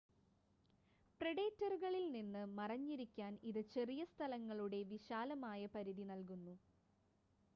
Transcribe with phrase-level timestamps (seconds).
[1.21, 6.55] പ്രെഡേറ്ററുകളിൽ നിന്ന് മറഞ്ഞിരിക്കാൻ ഇത് ചെറിയ സ്ഥലങ്ങളുടെ വിശാലമായ പരിധി നൽകുന്നു